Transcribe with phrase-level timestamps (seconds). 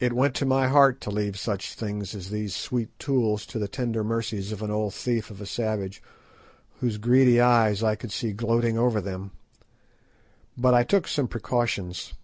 [0.00, 3.68] It went to my heart to leave such things as those sweet tools to the
[3.68, 6.02] tender mercies of an old thief of a savage
[6.80, 9.32] whose greedy eyes I could see gloating over them.
[10.56, 12.14] But I took some precautions.